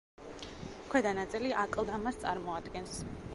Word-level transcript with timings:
ქვედა 0.93 1.11
ნაწილი 1.19 1.53
აკლდამას 1.65 2.19
წარმოადგენს. 2.25 2.99